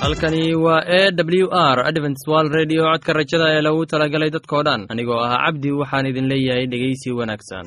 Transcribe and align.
halkani 0.00 0.54
waa 0.64 0.82
e 0.86 1.10
w 1.16 1.48
r 1.52 1.78
adventswal 1.88 2.46
redio 2.58 2.82
codka 2.92 3.12
rajada 3.18 3.46
ee 3.54 3.62
lagu 3.66 3.86
talagalay 3.92 4.30
dadkoo 4.36 4.62
dhan. 4.66 4.80
Anigoo 4.92 5.20
ah 5.26 5.38
cabdi 5.44 5.70
waxaan 5.80 6.06
idin 6.10 6.26
leeyahay 6.32 6.66
dhegaysi 6.72 7.08
wanaagsan 7.18 7.66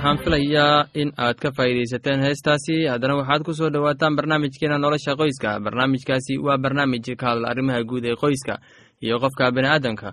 waxaan 0.00 0.18
filayaa 0.24 0.86
in 0.94 1.12
aad 1.18 1.36
ka 1.42 1.50
faa'iidaysateen 1.56 2.20
heestaasi. 2.24 2.86
Haddana 2.88 3.16
waxaad 3.20 3.42
ku 3.44 3.52
soo 3.54 3.70
dhowaataan 3.70 4.16
barnaamijkeena 4.16 4.78
nolosha 4.78 5.16
qoyska. 5.16 5.60
Barnaamijkaasi 5.60 6.38
waa 6.46 6.58
barnaamij 6.58 7.16
ka 7.16 7.26
hadla 7.26 7.48
arrimaha 7.52 7.84
guud 7.84 8.04
ee 8.04 8.16
qoyska 8.16 8.54
iyo 9.02 9.18
qofka 9.20 9.50
bini'aadamka 9.52 10.12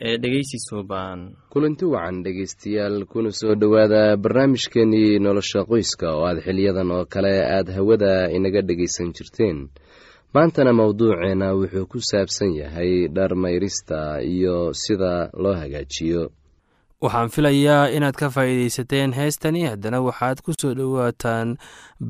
ee 0.00 0.16
dhegeysi 0.22 0.58
suuban 0.68 1.36
kulanti 1.52 1.84
wacan 1.84 2.22
dhegaystayaal 2.24 3.04
kuna 3.12 3.30
soo 3.30 3.54
dhowaada 3.60 4.16
barnaamijkeenii 4.16 5.18
nolosha 5.18 5.64
qoyska 5.70 6.06
oo 6.16 6.24
aad 6.26 6.38
xiliyadan 6.46 6.90
oo 6.90 7.04
kale 7.04 7.34
aad 7.56 7.68
hawada 7.76 8.30
inaga 8.36 8.60
dhegaysan 8.62 9.12
jirteen. 9.16 9.68
Maantana 10.34 10.72
mowduuceena 10.72 11.52
wuxuu 11.54 11.86
ku 11.86 11.98
saabsan 12.00 12.52
yahay 12.56 13.08
dharmayrista 13.08 14.20
iyo 14.22 14.72
sida 14.72 15.28
loo 15.42 15.54
hagaajiyo 15.54 16.22
waxaan 17.06 17.30
filayaa 17.34 17.88
inaad 17.96 18.16
ka 18.20 18.28
faa'iidaysateen 18.34 19.12
heestani. 19.18 19.62
Haddana 19.70 20.00
waxaad 20.08 20.38
ku 20.44 20.52
soo 20.60 20.74
dhowaataan 20.78 21.56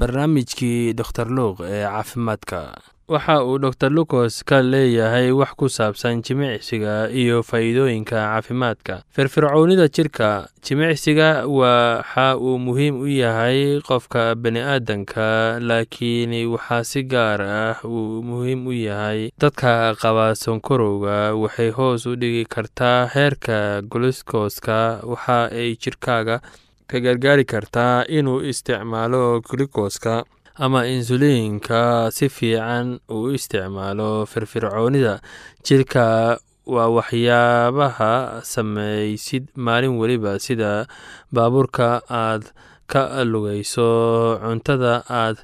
barnaamijkii 0.00 0.94
doktor 1.00 1.26
luuq 1.38 1.60
ee 1.64 1.84
caafimaadka 1.84 2.58
waxa 3.08 3.44
uu 3.46 3.58
dor 3.62 3.90
lucos 3.90 4.42
ka 4.42 4.58
leeyahay 4.62 5.30
wax 5.30 5.54
ku 5.58 5.66
saabsan 5.70 6.22
jimicsiga 6.26 7.06
iyo 7.10 7.42
faa'iidooyinka 7.46 8.16
caafimaadka. 8.18 9.02
Firfircoonida 9.14 9.86
jirka 9.88 10.48
jimicsiga 10.64 11.46
waxa 11.46 12.34
uu 12.36 12.58
muhiim 12.58 12.98
u 13.00 13.06
yahay 13.06 13.78
qofka 13.86 14.34
bani'aadanka 14.34 15.60
laakiin 15.62 16.34
waxaa 16.50 16.82
si 16.84 17.02
gaar 17.06 17.40
ah 17.42 17.78
uu 17.86 18.22
muhiim 18.26 18.66
u 18.66 18.72
yahay 18.74 19.30
dadka 19.38 19.94
qaba 20.02 20.34
sonkorowga. 20.34 21.34
Waxay 21.38 21.70
hoos 21.70 22.06
u 22.10 22.16
dhigi 22.18 22.44
kartaa 22.44 23.06
heerka 23.14 23.82
glukoska 23.86 25.00
waxa 25.06 25.46
ay 25.54 25.76
jirkaaga 25.78 26.40
ka 26.90 26.98
gargaari 27.00 27.44
kartaa 27.46 28.02
inuu 28.10 28.42
isticmaalo 28.50 29.40
glukoska 29.46 30.24
ama 30.58 30.86
insuliinka 30.88 32.10
si 32.16 32.28
fiican 32.28 32.98
uu 33.10 33.30
isticmaalo 33.36 34.26
firfircoonida. 34.26 35.20
Jirka 35.64 36.38
waa 36.66 36.88
waxyaabaha 36.96 38.40
samaysid 38.42 39.44
maalin 39.56 39.94
weliba 40.00 40.38
sida 40.38 40.86
baabuurka 41.32 42.02
aad 42.10 42.42
ka 42.90 43.02
lugayso 43.24 44.38
cuntada 44.42 45.04
aad 45.10 45.36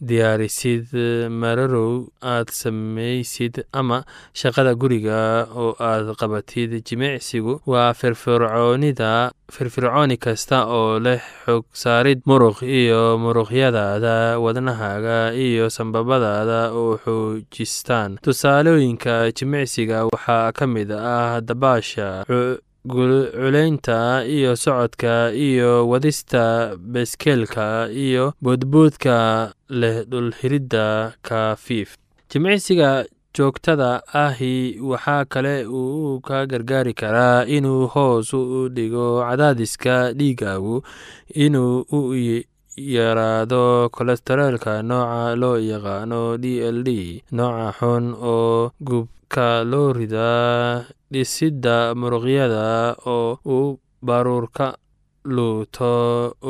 diyaarisid 0.00 0.92
mararow 1.30 2.06
aad 2.22 2.48
samaysid 2.50 3.64
ama 3.72 4.04
shaqada 4.34 4.74
guriga 4.74 5.46
oo 5.54 5.74
aad 5.80 6.14
qabatid. 6.20 6.70
Jimicsigu 6.86 7.60
waa 7.66 7.92
firfircoonida 7.94 9.30
firfircooni 9.52 10.16
kasta 10.16 10.66
oo 10.66 10.98
leh 10.98 11.20
xog 11.46 11.64
saarid. 11.72 12.20
Muruq 12.26 12.62
iyo 12.62 13.18
muruqyadaada 13.18 14.38
wadnahaaga 14.44 15.32
iyo 15.34 15.70
sambabadaada 15.70 16.60
oo 16.72 16.98
xoojistaan. 17.04 18.18
Tusaalooyinka 18.22 19.32
jimicsiga 19.32 20.04
waxaa 20.12 20.52
ka 20.52 20.66
mid 20.66 20.90
ah 20.92 21.40
dabaasha 21.40 22.24
culeynta 22.86 24.24
iyo 24.26 24.56
socodka 24.56 25.32
iyo 25.32 25.88
wadista 25.88 26.76
beskeelka 26.78 27.88
iyo 27.92 28.32
boodboodka 28.42 29.52
leh 29.68 30.04
dhulxiridda 30.10 31.12
kafiif. 31.22 31.96
Jimicsiga 32.30 33.04
joogtada 33.34 34.02
ahi 34.12 34.78
waxaa 34.80 35.24
kale 35.24 35.66
uu 35.66 36.20
ka 36.20 36.46
gargaari 36.46 36.94
karaa 36.94 37.44
inuu 37.46 37.86
hoos 37.86 38.32
u 38.34 38.68
dhigo 38.68 39.20
cadaadiska 39.22 40.12
dhiigaagu 40.18 40.82
inuu 41.34 41.84
u 41.92 42.00
yaraado 42.76 43.88
kolestareelka 43.94 44.82
nooca 44.82 45.36
loo 45.36 45.58
yaqaano 45.58 46.38
d 46.38 46.44
l 46.76 46.82
d 46.86 47.22
nooca 47.32 47.72
xun 47.78 48.04
oo 48.14 48.70
gubka 48.80 49.12
loo 49.70 49.92
ridaa 49.92 50.84
dhisidda 51.12 51.76
muruqyada 52.00 52.96
oo 53.14 53.38
uu 53.56 53.78
baruurka 54.06 54.66
luuto 55.34 55.92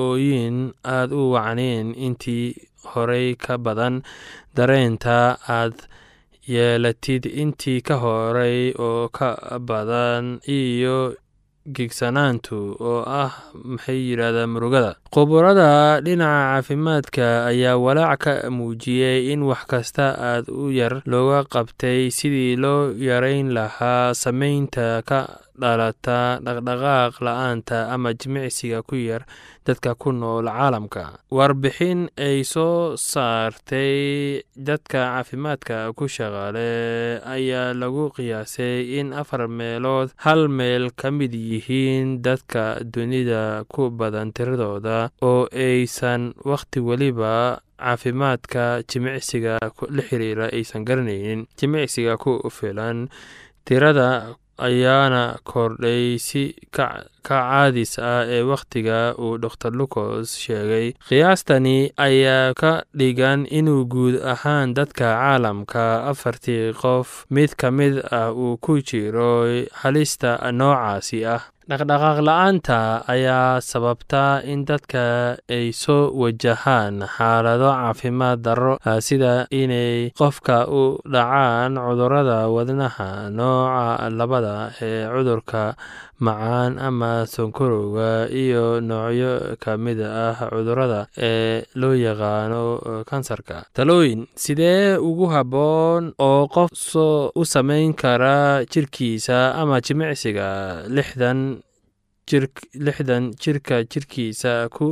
ooyin 0.04 0.56
aad 0.97 1.11
u 1.20 1.23
wacnayn 1.35 1.87
intii 2.06 2.54
horey 2.90 3.28
ka 3.44 3.54
badan 3.64 3.94
dareenta 4.56 5.18
aad 5.58 5.75
yeelatid 6.54 7.23
intii 7.42 7.80
ka 7.87 7.97
horey 8.04 8.61
oo 8.87 9.08
ka 9.16 9.28
badan 9.68 10.25
iyo 10.58 10.99
gigsanaantu 11.76 12.76
oo 12.80 13.02
ah 13.06 13.32
maxay 13.64 13.98
yidhahdaa 14.10 14.46
murugada? 14.46 14.96
Khuburada 15.14 16.00
dhinaca 16.00 16.62
caafimaadka 16.62 17.46
ayaa 17.50 17.76
walaac 17.76 18.18
ka 18.25 18.32
muujiyey 18.50 19.32
in 19.32 19.42
wax 19.42 19.62
kasta 19.70 20.06
aad 20.30 20.48
u 20.50 20.70
yar 20.72 21.02
looga 21.06 21.44
qabtay 21.54 22.10
sidii 22.10 22.56
loo 22.56 22.92
yareyn 23.08 23.52
lahaa 23.56 24.14
sameynta 24.14 25.02
ka 25.08 25.20
dhalata 25.60 26.38
dhaqdhaqaaq 26.44 27.14
la'aanta 27.26 27.90
ama 27.94 28.14
jimicsiga 28.14 28.82
ku 28.88 28.96
yar 28.96 29.22
dadka 29.66 29.94
ku 30.00 30.12
nool 30.12 30.46
caalamka. 30.48 31.04
Warbixin 31.30 32.08
ay 32.16 32.40
soo 32.44 32.96
saartay 32.96 34.40
dadka 34.56 35.00
caafimaadka 35.20 35.92
ku 35.98 36.04
shaqaale 36.08 37.20
ayaa 37.34 37.74
lagu 37.76 38.08
qiyaasay 38.16 38.98
in 38.98 39.12
afar 39.12 39.48
meelood 39.48 40.08
hal 40.24 40.48
meel 40.48 40.90
ka 40.96 41.10
mid 41.10 41.32
yihiin 41.34 42.22
dadka 42.24 42.80
dunida 42.94 43.64
ku 43.68 43.90
badan 43.90 44.32
tiradooda 44.32 45.10
oo 45.22 45.48
aysan 45.52 46.32
wakhti 46.50 46.80
weliba 46.80 47.60
caafimaadka 47.78 48.82
jimicsiga 48.90 49.58
la 49.96 50.02
xiriira 50.08 50.46
aysan 50.56 50.84
garanaynin 50.88 51.46
jimicsiga 51.58 52.16
ku 52.16 52.40
filan 52.50 53.08
tirada 53.66 54.34
ayaana 54.58 55.38
kordhay 55.44 56.18
si 56.18 56.54
ka 56.76 57.04
caadis 57.28 57.98
ah 57.98 58.24
ee 58.26 58.42
wakhtiga 58.42 59.14
uu 59.18 59.38
dor 59.38 59.54
lucos 59.78 60.34
sheegay. 60.42 60.94
Qiyaastani 61.08 61.92
ayaa 62.06 62.54
ka 62.54 62.72
dhigan 62.98 63.44
inuu 63.58 63.84
guud 63.92 64.14
ahaan 64.32 64.74
dadka 64.74 65.06
caalamka 65.18 65.84
afartii 66.10 66.72
qof 66.80 67.26
mid 67.30 67.52
ka 67.60 67.70
mid 67.70 68.00
ah 68.10 68.32
uu 68.32 68.56
ku 68.64 68.80
jiro 68.88 69.44
halista 69.82 70.38
noocaasi 70.52 71.18
ah 71.36 71.42
dhaqdhaqaaq 71.68 72.18
la'aanta 72.25 73.04
ayaa 73.12 73.60
sababta 73.60 74.40
in 74.52 74.64
dadka 74.64 75.37
ay 75.52 75.68
soo 75.76 76.08
wajahaan 76.16 77.04
xaalado 77.04 77.68
caafimaad 77.76 78.40
darro 78.40 78.75
sida 79.04 79.44
inay 79.52 80.08
qofka 80.16 80.64
u 80.64 80.96
dhacaan 81.04 81.76
cudurrada 81.76 82.48
wadnaha 82.48 83.28
nooca 83.28 84.08
labada 84.08 84.72
ee 84.80 85.04
cudurka 85.12 85.76
macaan 86.25 86.80
ama 86.80 87.28
sonkorowga 87.28 88.32
iyo 88.32 88.80
noocyo 88.80 89.60
ka 89.60 89.76
mid 89.76 90.00
ah 90.00 90.48
cudurrada 90.48 91.00
ee 91.20 91.62
loo 91.76 91.92
yaqaano 91.94 93.04
kansarka. 93.04 93.68
Talooyin 93.76 94.25
sidee 94.34 94.96
ugu 94.96 95.28
habboon 95.30 96.16
oo 96.18 96.48
qof 96.48 96.72
u 97.37 97.42
samayn 97.44 97.92
kara 97.92 98.64
jirkiisa 98.72 99.52
ama 99.60 99.78
jimicsiga 99.84 100.48
lixdan 100.88 101.57
lixdan 102.87 103.25
jirka 103.42 103.76
jirkiisa 103.90 104.68
ku 104.76 104.87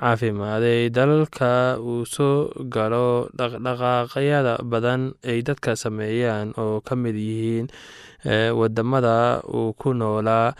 caafimaaday 0.00 0.88
dalalka 0.96 1.76
uu 1.80 2.04
soo 2.14 2.48
galo 2.74 3.28
dhaqdhaqaaqyada 3.38 4.54
badan 4.72 5.02
ay 5.30 5.42
dadka 5.48 5.76
sameeyaan 5.76 6.54
oo 6.62 6.80
ka 6.86 6.94
mid 6.96 7.16
yihiin 7.16 7.66
waddamada 8.58 9.42
uu 9.46 9.72
ku 9.80 9.92
noolaa 9.94 10.54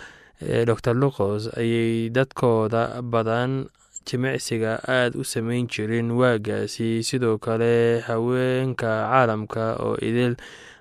dor 0.67 0.95
lucos 1.03 1.43
ayay 1.59 2.11
dadkooda 2.17 3.03
badan 3.03 3.67
jimicsiga 4.07 4.73
aad 4.89 5.13
u 5.21 5.25
samayn 5.25 5.67
jirin 5.69 6.09
waagaasi. 6.19 7.03
Sidoo 7.09 7.37
kale 7.39 8.01
haweenka 8.07 8.91
caalamka 9.11 9.77
oo 9.85 9.97
idil 10.09 10.35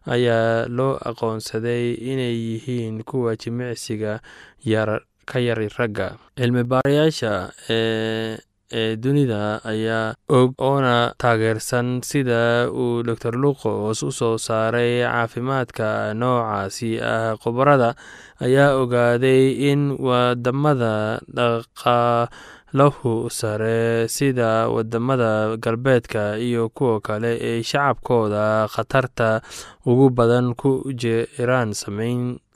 ayaa 0.08 0.66
loo 0.78 0.96
aqoonsaday 1.10 1.94
inay 2.12 2.36
yihiin 2.48 3.04
kuwa 3.04 3.36
jimicsiga 3.36 4.22
yar 4.64 5.04
ka 5.30 5.40
yari 5.48 5.68
ragga. 5.78 6.08
Cilmi 6.40 6.64
baarayaasha 6.64 7.34
ee 7.70 8.38
ee 8.80 8.96
dunida 9.00 9.64
ayaa 9.64 10.16
og 10.38 10.52
oona 10.60 11.14
taageersan 11.18 12.02
sida 12.04 12.68
uu 12.72 13.00
dor 13.08 13.36
lucos 13.44 14.04
u 14.04 14.12
soo 14.12 14.36
saaray 14.48 15.04
caafimaadka 15.08 16.12
noocaasi 16.22 17.00
ah 17.12 17.36
khubarada 17.44 17.96
ayaa 18.44 18.76
ogaaday 18.82 19.44
in 19.72 19.96
waddamada 20.08 21.24
dhaqaalahu 21.38 23.30
sare 23.32 24.08
sida 24.10 24.68
waddamada 24.70 25.56
galbeedka 25.58 26.38
iyo 26.38 26.70
kuwa 26.70 27.00
kale 27.02 27.32
ay 27.40 27.64
shacabkooda 27.64 28.68
khatarta 28.68 29.42
ugu 29.86 30.10
badan 30.12 30.54
ku 30.56 30.84
jiraan 30.92 31.72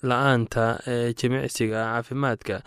la'aanta 0.04 0.80
ee 0.88 1.14
jimicsiga 1.14 1.82
caafimaadka. 1.92 2.62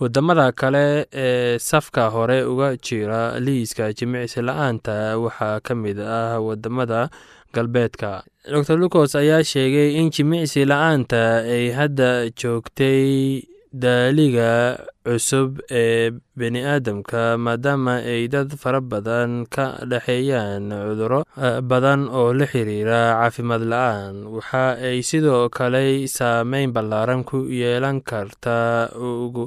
Wadamada 0.00 0.52
kale 0.52 1.06
ee 1.12 1.58
safka 1.58 2.08
hore 2.10 2.42
uga 2.44 2.76
jira 2.76 3.40
liiska 3.40 3.92
jimicsi 3.92 4.40
la'aanta 4.42 5.18
waxaa 5.20 5.60
ka 5.60 5.74
mid 5.74 5.98
ah 6.00 6.40
waddamada 6.40 7.10
galbeedka. 7.54 8.22
Dor 8.50 8.78
lucos 8.78 9.14
ayaa 9.14 9.42
sheegay 9.44 9.96
in 10.00 10.10
jimicsi 10.10 10.64
la'aanta 10.64 11.44
ay 11.44 11.70
hadda 11.76 12.30
joogtay 12.40 13.42
daaliga 13.72 14.78
cusub 15.06 15.60
ee 15.70 16.10
bani 16.36 16.60
aadamka 16.66 17.38
maadaama 17.38 17.94
ay 18.02 18.26
dad 18.28 18.50
fara 18.58 18.80
badan 18.82 19.46
ka 19.46 19.78
dhexeeyaan 19.86 20.70
cuduro 20.74 21.22
badan 21.62 22.10
oo 22.10 22.32
la 22.34 22.46
xiriira 22.50 23.14
caafimaad 23.22 23.62
la'aan. 23.72 24.14
Waxa 24.26 24.74
ay 24.82 24.98
sidoo 25.06 25.48
kale 25.48 26.06
saameyn 26.10 26.72
ballaaran 26.74 27.22
ku 27.24 27.46
yeelan 27.46 28.02
karta 28.02 28.90
ugu 28.98 29.46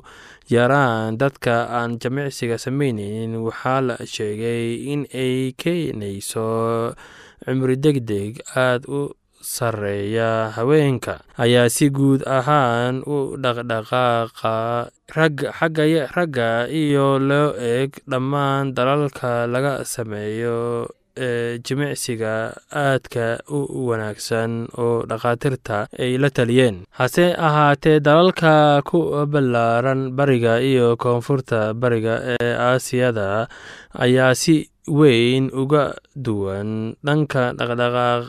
yaraan 0.50 1.18
dadka 1.20 1.68
aan 1.78 2.00
jimicsiga 2.00 2.56
sameyneynin 2.58 3.36
waxaa 3.44 3.82
la 3.88 3.96
sheegay 4.08 4.88
in 4.94 5.04
ay 5.14 5.52
keenayso 5.62 6.96
cumri 7.44 7.76
deg 7.76 7.98
deg 8.08 8.32
aada 8.56 8.88
u 8.88 9.00
sareeya 9.44 10.56
haweenka. 10.56 11.20
Ayaa 11.38 11.68
si 11.70 11.90
guud 11.92 12.24
ahaan 12.26 13.04
u 13.04 13.36
dhaqdhaqaaqa 13.44 14.56
ragga 16.16 16.68
iyo 16.72 17.20
loo 17.20 17.54
eeg 17.60 17.92
dhammaan 18.10 18.74
dalalka 18.74 19.46
laga 19.48 19.84
sameeyo 19.86 20.88
ee 21.18 21.60
jimicsiga 21.62 22.58
aadka 22.74 23.38
u 23.54 23.60
wanaagsan 23.90 24.66
oo 24.82 25.06
dhakhaatiirta 25.06 25.86
ay 26.00 26.18
la 26.18 26.30
taliyeen. 26.34 26.90
Hase 26.98 27.36
ahaatee 27.38 28.00
dalalka 28.02 28.82
ku 28.82 29.14
ballaaran 29.30 30.10
bariga 30.18 30.58
iyo 30.58 30.98
koonfurta 30.98 31.74
bariga 31.78 32.16
ee 32.34 32.54
aasiyada 32.58 33.46
ayaa 33.94 34.34
si 34.34 34.70
weyn 34.90 35.54
uga 35.54 35.94
duwan 36.18 36.96
dhanka 37.06 37.54
dhaqdhaqaaq 37.60 38.24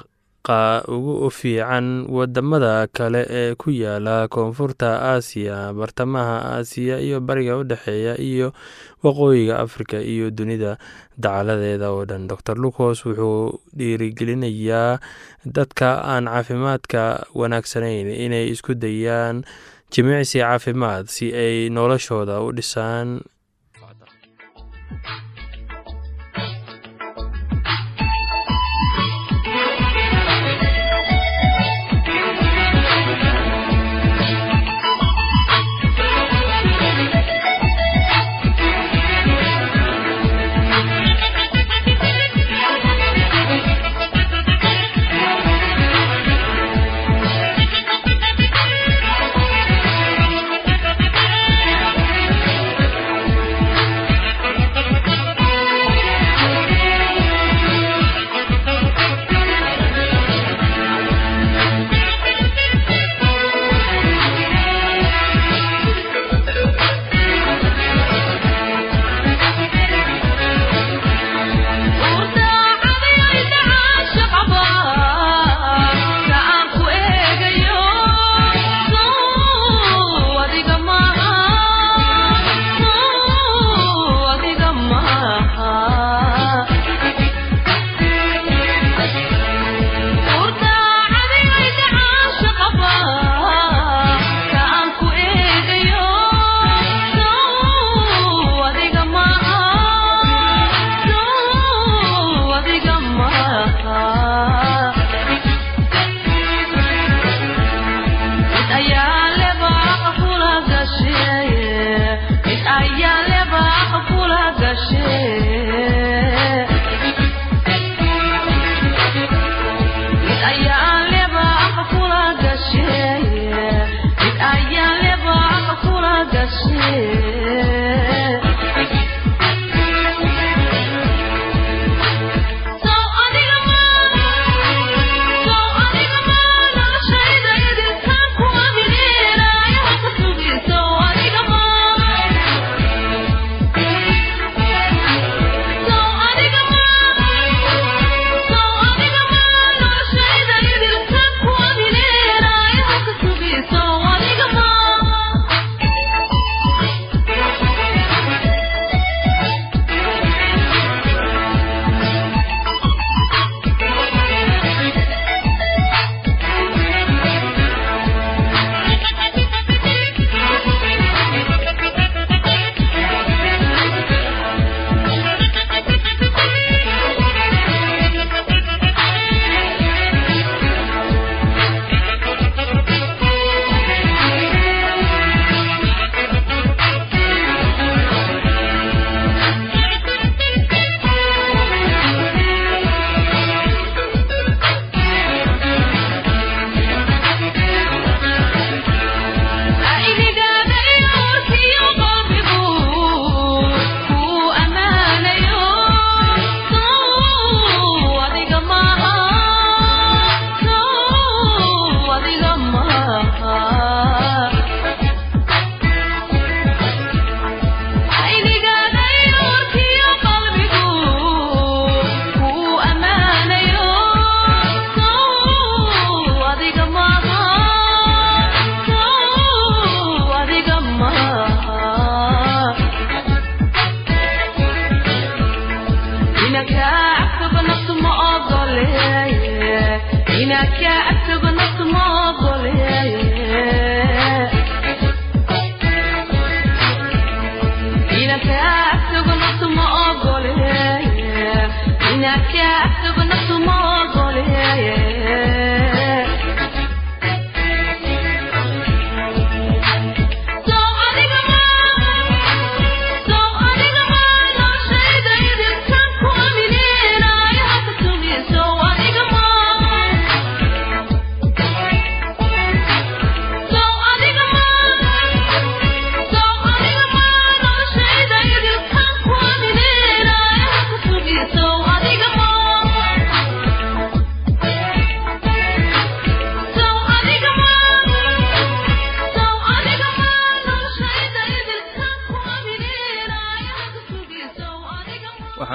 ugu 0.49 1.31
fiican 1.33 2.05
waddamada 2.17 2.87
kale 2.93 3.25
ee 3.31 3.55
ku 3.57 3.71
yaalla 3.73 4.29
koonfurta 4.29 4.91
aasiya 5.17 5.73
bartamaha 5.73 6.37
aasiya 6.61 7.01
iyo 7.01 7.21
bariga 7.25 7.57
u 7.57 7.65
dhexeeya 7.65 8.21
iyo 8.21 8.53
waqooyiga 9.03 9.59
afrika 9.65 9.97
iyo 10.05 10.29
dunida. 10.31 10.77
Dacaladeeda 11.17 11.91
oo 11.97 12.05
dhan 12.05 12.29
dor 12.29 12.57
lucos 12.61 13.07
wuxuu 13.07 13.61
dhiirigelinayaa 13.77 15.01
dadka 15.47 16.05
aan 16.05 16.29
caafimaadka 16.29 17.25
wanaagsanayn 17.35 18.13
inay 18.13 18.53
isku 18.53 18.75
dayaan 18.77 19.45
jimicsi 19.91 20.45
caafimaad 20.45 21.07
si 21.09 21.33
ay 21.33 21.71
noloshooda 21.73 22.41
u 22.45 22.53
dhisaan 22.53 23.25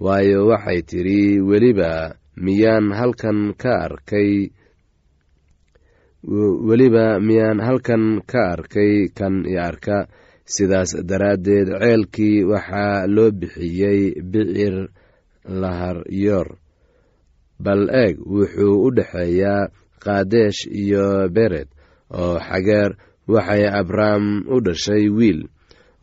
waayo 0.00 0.46
waxay 0.50 0.82
tidhi 0.82 1.40
weliba 1.40 2.16
miyaan 2.36 2.90
halkan 2.98 3.54
ka 3.54 3.72
arkay 3.86 4.50
weliba 6.68 7.20
miyaan 7.20 7.60
halkan 7.60 8.22
ka 8.26 8.42
arkay 8.56 9.08
kan 9.14 9.44
i 9.46 9.54
arka. 9.58 10.08
Sidaas 10.44 10.92
daraaddeed 11.08 11.68
ceelkii 11.80 12.44
waxaa 12.44 13.06
loo 13.08 13.30
bixiyey 13.32 14.12
bicir 14.20 14.92
laharyoor 15.48 16.48
bal 17.64 17.88
eeg 17.88 18.20
wuxuu 18.20 18.76
u 18.86 18.88
dhexeeyaa 18.96 19.72
kaadesh 20.04 20.68
iyo 20.68 21.32
bered 21.32 21.68
oo 22.12 22.36
xageer 22.48 22.92
waxay 23.32 23.64
abrahm 23.80 24.44
u 24.54 24.60
dhashay 24.60 25.08
wiil 25.08 25.48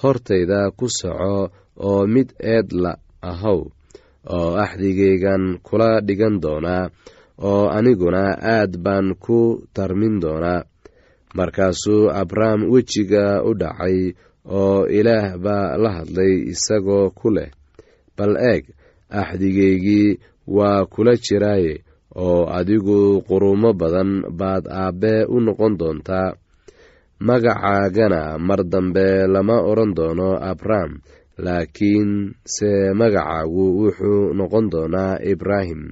hortayda 0.00 0.60
ku 0.78 0.86
soco 0.98 1.50
oo 1.86 2.02
mid 2.14 2.28
eed 2.54 2.68
la 2.82 2.92
ahow 3.30 3.60
oo 4.34 4.50
axdigaygan 4.64 5.44
kula 5.66 5.90
dhigan 6.06 6.36
doonaa 6.42 6.84
oo 7.48 7.64
aniguna 7.76 8.22
aad 8.54 8.72
baan 8.84 9.06
ku 9.24 9.38
tarmin 9.74 10.16
doonaa 10.22 10.64
markaasuu 11.36 12.10
abram 12.20 12.60
wejiga 12.72 13.24
u 13.48 13.54
dhacay 13.60 13.98
oo 14.58 14.86
ilaah 14.98 15.26
baa 15.44 15.76
la 15.82 15.90
hadlay 15.96 16.32
isagoo 16.52 17.06
ku 17.18 17.28
leh 17.36 17.50
bal 18.16 18.32
eeg 18.52 18.64
axdigaygii 19.20 20.18
waa 20.56 20.80
kula 20.92 21.12
jiraaye 21.24 21.74
oo 22.24 22.40
adigu 22.58 23.22
qurumo 23.28 23.70
badan 23.80 24.10
baad 24.40 24.64
aabbee 24.82 25.24
u 25.34 25.36
noqon 25.44 25.72
doontaa 25.80 26.28
magacaagana 27.26 28.38
mar 28.40 28.60
dambe 28.72 29.26
lama 29.32 29.56
odhan 29.70 29.92
doono 29.96 30.28
abram 30.50 30.90
laakiin 31.44 32.10
se 32.54 32.70
magacaagu 32.98 33.64
wuxuu 33.80 34.32
noqon 34.38 34.66
doonaa 34.72 35.20
ibraahim. 35.32 35.82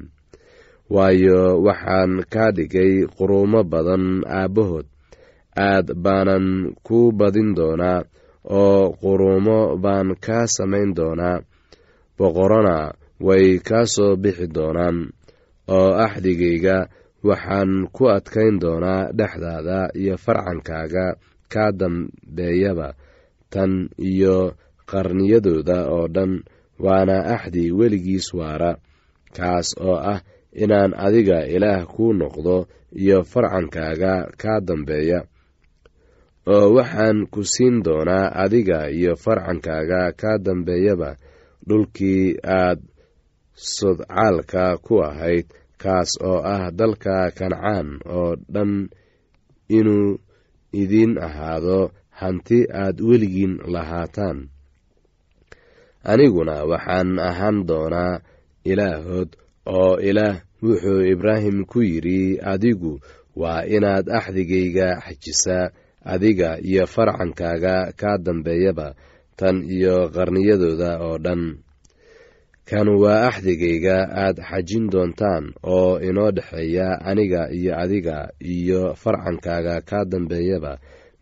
Waayo 0.94 1.40
waxaan 1.66 2.12
kaa 2.32 2.50
dhigay 2.56 2.92
qurumo 3.16 3.60
badan 3.72 4.24
aabbahood. 4.24 4.86
Aad 5.56 5.86
baanan 6.04 6.46
ku 6.86 7.12
badin 7.18 7.50
doonaa 7.58 8.00
oo 8.60 8.92
qurumo 9.00 9.58
baan 9.84 10.08
kaa 10.24 10.46
samayn 10.56 10.90
doonaa. 10.98 11.44
Boqorona 12.16 12.76
way 13.26 13.46
kaa 13.68 13.84
soo 13.94 14.16
bixi 14.22 14.46
doonaan 14.56 14.96
oo 15.76 15.90
axdigayga 16.04 16.76
waxaan 17.24 17.88
ku 17.92 18.08
adkayn 18.08 18.58
doonaa 18.62 19.10
dhexdaada 19.18 19.90
iyo 19.94 20.16
farcankaaga 20.24 21.06
kaa 21.52 21.72
dambeeyaba 21.80 22.94
tan 23.50 23.88
iyo 23.98 24.54
qarniyadooda 24.90 25.78
oo 25.94 26.06
dhan 26.14 26.32
waana 26.78 27.16
axdi 27.34 27.72
weligiis 27.72 28.28
waara. 28.34 28.76
Kaas 29.36 29.68
oo 29.80 29.96
ah 30.12 30.20
inaan 30.52 30.92
adiga 30.96 31.44
ilaah 31.54 31.84
kuu 31.86 32.12
noqdo 32.12 32.66
iyo 33.02 33.24
farcankaaga 33.24 34.12
kaa 34.40 34.60
dambeeya. 34.60 35.20
Oo 36.48 36.72
waxaan 36.76 37.26
ku 37.32 37.44
siin 37.44 37.82
doonaa 37.84 38.32
adiga 38.44 38.88
iyo 38.90 39.16
farcankaaga 39.16 40.12
kaa 40.20 40.38
dambeeyaba 40.38 41.16
dhulkii 41.68 42.36
aad 42.44 42.80
sodcaalka 43.54 44.78
ku 44.86 45.02
ahayd 45.04 45.46
kaas 45.82 46.10
oo 46.28 46.40
ah 46.54 46.70
dalka 46.78 47.16
kancaan 47.38 47.88
oo 48.16 48.30
dhan 48.54 48.72
inuu 49.78 50.18
idiin 50.80 51.12
ahaado 51.26 51.78
hanti 52.20 52.58
aad 52.82 52.96
weligiin 53.08 53.54
lahaataan. 53.74 54.38
Aniguna 56.10 56.56
waxaan 56.70 57.10
ahaan 57.28 57.56
doonaa 57.68 58.20
ilaahood 58.70 59.30
oo 59.78 59.92
ilaah 60.08 60.36
wuxuu 60.62 61.02
ibraahim 61.12 61.58
ku 61.70 61.78
yidhi 61.90 62.38
adigu 62.52 62.92
waa 63.40 63.62
inaad 63.76 64.06
axdigayga 64.18 64.88
xajisaa 65.04 65.70
adiga 66.12 66.50
iyo 66.68 66.84
farcankaaga 66.94 67.74
kaa 68.00 68.18
dambeeyaba 68.26 68.88
tan 69.38 69.56
iyo 69.76 69.96
qarniyadooda 70.14 70.90
oo 71.06 71.16
dhan 71.24 71.42
kan 72.68 72.88
waa 73.02 73.20
axdigayga 73.28 73.96
aad 74.24 74.36
xajin 74.48 74.84
doontaan 74.92 75.44
oo 75.74 75.92
inoo 76.08 76.30
dhexeeya 76.36 76.88
aniga 77.10 77.42
iyo 77.58 77.72
adiga 77.82 78.16
iyo 78.54 78.80
farcankaaga 79.02 79.74
kaa 79.88 80.04
dambeeyaba 80.12 80.72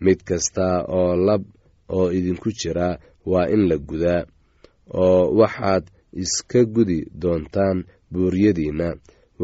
mid 0.05 0.19
kasta 0.29 0.67
oo 0.99 1.13
lab 1.27 1.43
oo 1.97 2.07
idinku 2.19 2.49
jira 2.61 2.89
waa 3.31 3.47
in 3.55 3.63
la 3.71 3.77
gudaa 3.89 4.23
oo 5.03 5.23
waxaad 5.41 5.85
iska 6.23 6.61
gudi 6.75 6.99
doontaan 7.23 7.79
buuryadiinna. 8.13 8.89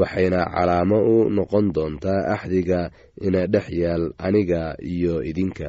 Waxayna 0.01 0.41
calaamo 0.55 0.99
u 1.13 1.31
noqon 1.37 1.67
doontaa 1.75 2.21
axdiga 2.35 2.81
ina 3.27 3.47
dhex 3.53 3.67
yaal 3.83 4.05
aniga 4.27 4.63
iyo 4.93 5.15
idinka. 5.31 5.69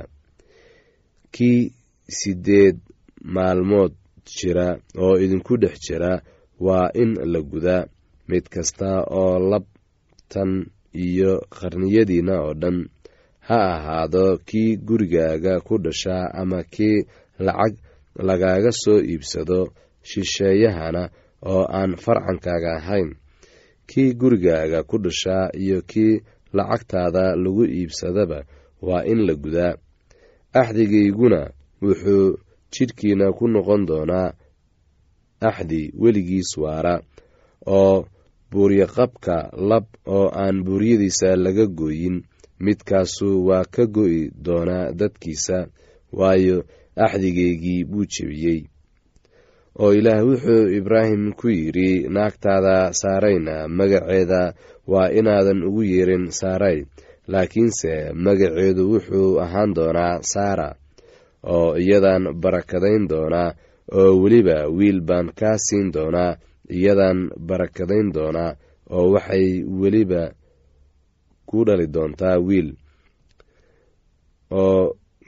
Kii 1.34 1.62
siddeed 2.08 2.78
maalmood 3.36 3.92
jira 4.26 4.68
oo 5.04 5.16
idinku 5.24 5.58
dhex 5.62 5.76
jira 5.86 6.22
waa 6.60 6.90
in 7.02 7.12
la 7.32 7.40
gudaa 7.42 7.86
mid 8.28 8.46
kasta 8.54 9.04
oo 9.22 9.40
labtan 9.52 10.52
iyo 11.06 11.32
qarniyadiina 11.56 12.36
oo 12.46 12.54
dhan. 12.62 12.78
Ha 13.48 13.60
ahaado 13.76 14.38
kii 14.48 14.78
gurigaaga 14.78 15.60
ku 15.68 15.76
dhashaa 15.78 16.32
ama 16.42 16.64
kii 16.64 17.04
lacag 17.40 17.74
lagaaga 18.28 18.72
soo 18.72 19.00
iibsado 19.12 19.60
shisheeyahana 20.10 21.04
oo 21.52 21.64
aan 21.78 21.96
farcankaaga 22.04 22.72
ahayn. 22.80 23.10
Kii 23.90 24.14
gurigaaga 24.16 24.84
ku 24.84 24.98
dhashaa 25.04 25.52
iyo 25.64 25.82
kii 25.82 26.22
lacagtaada 26.54 27.36
lagu 27.36 27.66
iibsadaba 27.66 28.40
waa 28.82 29.04
in 29.12 29.20
la 29.28 29.34
gudaa. 29.36 29.76
Axdigayguna 30.54 31.50
wuxuu 31.82 32.38
jidhkiina 32.74 33.28
ku 33.38 33.46
noqon 33.54 33.82
doonaa 33.90 34.30
axdi 35.50 35.82
weligiis 36.02 36.52
waara 36.64 36.96
oo 37.78 38.06
buuryaqabka 38.52 39.36
lab 39.70 39.86
oo 40.16 40.28
aan 40.42 40.64
buuryadiisa 40.66 41.30
laga 41.44 41.66
gooyin. 41.80 42.18
Midkaasu 42.64 43.30
waa 43.48 43.66
ka 43.74 43.84
go'i 43.96 44.22
doonaa 44.46 44.92
dadkiisa 45.00 45.58
waayo 46.20 46.58
axdigaygii 47.06 47.84
buu 47.90 48.06
jebiyey. 48.14 48.60
Oo 49.82 49.92
ilaah 49.98 50.22
wuxuu 50.28 50.70
ibraahim 50.80 51.34
ku 51.40 51.48
yidhi 51.50 52.08
naagtaada 52.16 52.94
saarayna 52.94 53.68
magaceeda 53.68 54.54
waa 54.88 55.10
inaadan 55.20 55.64
ugu 55.68 55.84
yeerin 55.92 56.26
saaray 56.40 56.86
laakiinse 57.28 58.14
magaceedu 58.26 58.84
wuxuu 58.94 59.42
ahaan 59.44 59.74
doonaa 59.78 60.22
saara 60.22 60.70
oo 61.44 61.76
iyadan 61.84 62.24
barakadayn 62.44 63.04
doonaa 63.12 63.50
oo 64.00 64.12
weliba 64.24 64.58
wiil 64.78 65.00
baan 65.02 65.28
kaa 65.40 65.58
siin 65.66 65.92
doonaa 65.96 66.32
iyadan 66.78 67.18
barakadayn 67.50 68.08
doonaa 68.16 68.52
oo 68.96 69.06
waxay 69.16 69.64
weliba 69.82 70.24
ku 71.50 71.64
dhali 71.68 71.88
doontaa 71.96 72.38
wiil. 72.48 72.70
Oo 74.52 74.84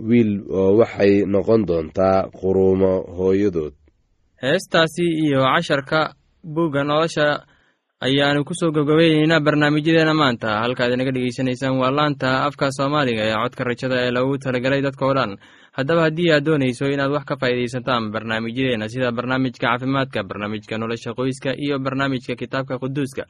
wiil 0.10 0.32
oo 0.60 0.72
waxay 0.80 1.14
noqon 1.34 1.62
doontaa 1.70 2.18
quruumo 2.40 2.94
hooyadood. 3.18 3.74
Heestaasi 4.44 5.06
iyo 5.26 5.40
casharka 5.54 6.00
buugga 6.54 6.84
nolosha 6.84 7.28
ayaanu 8.06 8.44
ku 8.48 8.54
soo 8.60 8.72
gabgabayneynaa 8.76 9.40
barnaamijyadeena 9.46 10.14
maanta. 10.22 10.48
Halkaad 10.64 10.92
inaga 10.94 11.12
dhegeysanaysaan 11.16 11.80
waa 11.82 11.92
laanta 11.98 12.30
afka 12.48 12.66
soomaaliga 12.78 13.24
ee 13.30 13.36
codka 13.44 13.64
rajada 13.70 13.96
ee 14.06 14.12
lagu 14.16 14.34
talagelay 14.44 14.82
dadkao 14.86 15.14
dhan 15.18 15.32
haddaba 15.78 16.02
haddii 16.08 16.32
aad 16.32 16.46
doonayso 16.48 16.86
inaad 16.88 17.12
wax 17.12 17.26
ka 17.30 17.36
faa'iidaysataan 17.42 18.12
barnaamijyadeena 18.14 18.88
sida 18.94 19.12
barnaamijka 19.12 19.68
caafimaadka 19.68 20.24
barnaamijka 20.30 20.78
nolosha 20.78 21.14
qoyska 21.20 21.50
iyo 21.64 21.80
barnaamijka 21.80 22.36
kitaabka 22.36 22.80
quduuska 22.80 23.24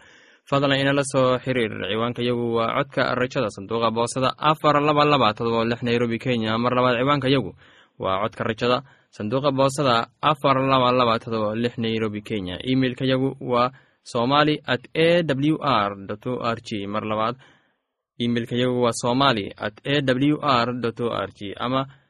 fadlan 0.50 0.78
inala 0.80 1.04
soo 1.04 1.38
xiriir. 1.42 1.74
Ciwaanka 1.90 2.22
yagu 2.22 2.54
waa 2.56 2.78
codka 2.78 3.16
rajada 3.16 3.50
sanduuqa 3.50 3.90
boosada 3.92 4.30
afar 4.38 4.78
laba 4.82 5.06
laba 5.06 5.34
todoba 5.34 5.66
lix 5.66 5.82
nairobi 5.82 6.20
kenya. 6.20 6.58
Mar 6.58 6.74
labaad 6.78 7.02
ciwaanka 7.02 7.28
yagu 7.30 7.52
waa 8.00 8.22
codka 8.22 8.44
rajada 8.44 8.78
sanduuqa 9.10 9.52
boosada 9.52 10.08
afar 10.22 10.58
laba 10.62 10.92
laba 10.92 11.20
todoba 11.20 11.56
lix 11.56 11.78
nairobi 11.78 12.22
kenya. 12.22 12.62
Emeilka 12.62 13.06
yagu 13.06 13.34
waa 13.42 13.72
somali 14.04 14.62
at 14.68 14.86
a 14.94 15.24
w 15.26 15.58
r 15.62 15.92
o 16.30 16.34
r 16.46 16.58
g. 16.62 16.86
Mar 16.88 17.04
labaad 17.06 17.36
imeilka 18.20 18.54
waa 18.70 18.94
somali 18.94 19.50
at 19.58 19.82
a 19.84 20.02
w 20.06 20.38
r 20.42 20.70
o 20.78 21.10
r 21.10 21.30
g. 21.34 21.54
Ama 21.58 21.88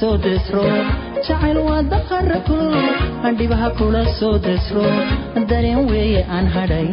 soo 0.00 0.16
desro 0.26 0.64
jacayl 1.26 1.58
waa 1.68 1.82
daqara 1.92 2.38
kulul 2.48 2.76
hadhibaha 3.24 3.68
kula 3.78 4.02
soo 4.18 4.34
desro 4.46 4.86
dareen 5.50 5.80
weeye 5.90 6.22
aan 6.36 6.46
hadhay 6.56 6.88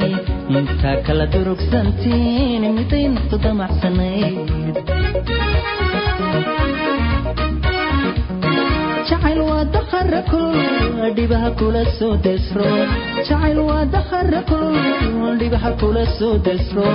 intaa 0.59 0.95
kala 1.07 1.25
durugsantiin 1.33 2.63
miday 2.77 3.05
naftu 3.15 3.37
damacsanayd 3.45 4.83
jacayl 9.09 9.39
waa 9.49 9.63
daqara 9.75 10.21
kulul 10.31 11.11
dhibaha 11.17 11.49
kula 11.59 11.83
soo 11.99 12.13
desro 12.25 12.69
jacayl 13.27 13.59
waa 13.69 13.83
daqara 13.95 14.41
kulul 14.51 15.35
dhibaha 15.41 15.71
kula 15.81 16.05
soo 16.19 16.35
desro 16.47 16.87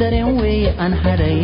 dareen 0.00 0.30
weeye 0.40 0.70
aan 0.84 0.94
hadhay 1.04 1.38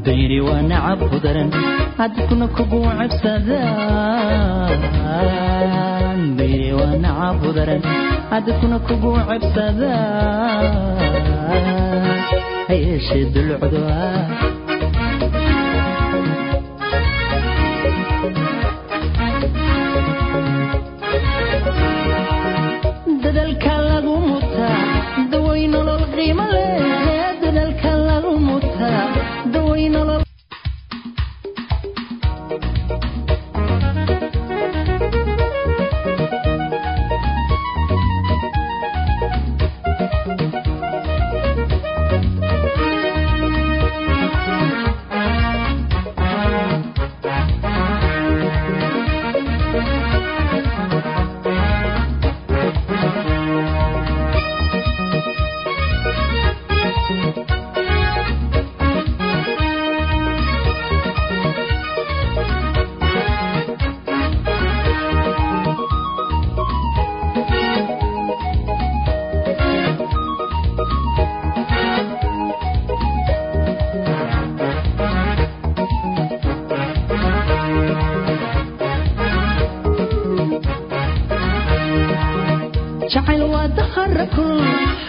dulucda 0.06 0.40
waa 0.48 0.62
nacab 0.72 1.00
u 1.16 1.18
daran 1.26 1.50
dadkuna 1.98 2.46
kugu 2.58 2.80
cebsadaan 3.00 4.60
dayri 6.40 6.70
waa 6.80 6.96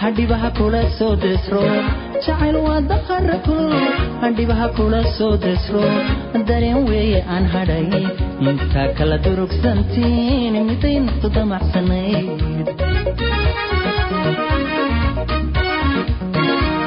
hadhibaha 0.01 0.49
kula 0.57 0.81
soo 0.97 1.15
desro. 1.15 1.61
Jacayl 2.25 2.55
waa 2.65 2.81
daqara 2.81 3.37
kulul 3.45 3.73
hadhibaha 4.21 4.67
kula 4.77 5.01
soo 5.17 5.37
desro. 5.37 5.83
Dareen 6.47 6.85
weeye 6.89 7.21
aan 7.27 7.45
hadhay 7.53 7.85
intaa 8.49 8.87
kala 8.97 9.17
durugsantiin 9.25 10.55
miday 10.69 10.95
naftu 11.07 11.27
damacsanayd 11.35 12.27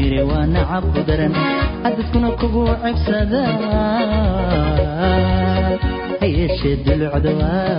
dayre 0.00 0.22
waa 0.30 0.46
nacab 0.54 0.84
u 0.98 1.02
daran 1.08 1.32
dadkuna 1.84 2.28
kugu 2.40 2.62
cebsadaan 2.82 4.08
ha 6.20 6.26
yeeshee 6.36 6.76
dulucda 6.84 7.30
waa. 7.40 7.78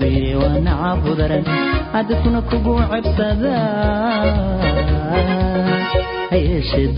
dayri 0.00 0.32
waa 0.42 0.58
nacab 0.66 1.00
u 1.10 1.12
daran 1.20 1.44
dadkuna 1.94 2.40
kugu 2.50 2.74
cebsadaan 2.92 3.86
ha 6.30 6.36
yeeshee 6.36 6.88